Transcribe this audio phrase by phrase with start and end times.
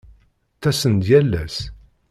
[0.55, 1.57] Ttasen-d yal ass.